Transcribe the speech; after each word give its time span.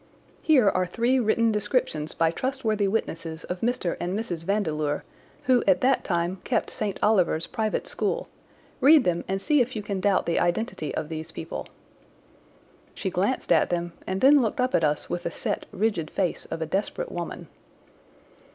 Here 0.41 0.67
are 0.67 0.87
three 0.87 1.19
written 1.19 1.51
descriptions 1.51 2.15
by 2.15 2.31
trustworthy 2.31 2.87
witnesses 2.87 3.43
of 3.43 3.61
Mr. 3.61 3.97
and 3.99 4.17
Mrs. 4.17 4.45
Vandeleur, 4.45 5.03
who 5.43 5.63
at 5.67 5.81
that 5.81 6.03
time 6.03 6.39
kept 6.43 6.71
St. 6.71 6.97
Oliver's 7.03 7.45
private 7.45 7.85
school. 7.85 8.27
Read 8.79 9.03
them 9.03 9.23
and 9.27 9.39
see 9.39 9.61
if 9.61 9.75
you 9.75 9.83
can 9.83 9.99
doubt 9.99 10.25
the 10.25 10.39
identity 10.39 10.91
of 10.95 11.07
these 11.07 11.31
people." 11.31 11.67
She 12.95 13.11
glanced 13.11 13.51
at 13.51 13.69
them, 13.69 13.93
and 14.07 14.21
then 14.21 14.41
looked 14.41 14.59
up 14.59 14.73
at 14.73 14.83
us 14.83 15.07
with 15.07 15.21
the 15.21 15.31
set, 15.31 15.67
rigid 15.71 16.09
face 16.09 16.45
of 16.45 16.63
a 16.63 16.65
desperate 16.65 17.11
woman. 17.11 17.47